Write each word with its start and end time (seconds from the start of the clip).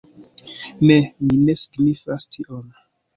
Ne, 0.85 0.95
mi 1.25 1.37
ne 1.41 1.55
signifas 1.65 2.25
tion. 2.37 2.65